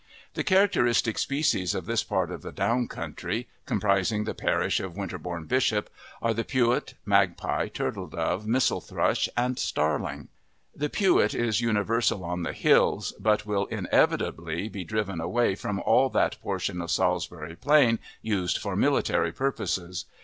[0.33, 5.45] The characteristic species of this part of the down country, comprising the parish of Winterbourne
[5.45, 5.91] Bishop,
[6.23, 10.29] are the pewit, magpie, turtledove, mistle thrush, and starling.
[10.75, 16.09] The pewit is universal on the hills, but will inevitably be driven away from all
[16.09, 20.05] that portion of Salisbury Plain used for military purposes.